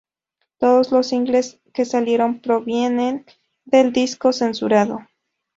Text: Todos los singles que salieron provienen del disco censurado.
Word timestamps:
Todos 0.57 0.91
los 0.91 1.05
singles 1.09 1.61
que 1.75 1.85
salieron 1.85 2.41
provienen 2.41 3.23
del 3.65 3.93
disco 3.93 4.33
censurado. 4.33 5.05